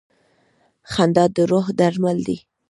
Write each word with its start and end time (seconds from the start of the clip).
•خندا 0.91 1.25
د 1.35 1.37
روح 1.51 1.65
درمل 1.79 2.17
دی. 2.27 2.37